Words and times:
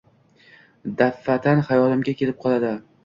Daf’atan 1.01 1.61
xayolimga 1.69 2.17
kelib 2.23 2.41
qoladi. 2.47 2.73